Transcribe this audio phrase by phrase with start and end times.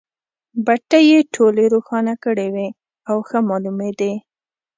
[0.65, 2.67] بټۍ یې ټولې روښانه کړې وې
[3.09, 4.13] او ښه مالومېدې.